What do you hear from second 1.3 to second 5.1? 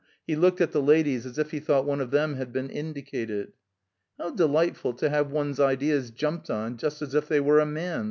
if he thought one of them had been indicated. "How delightful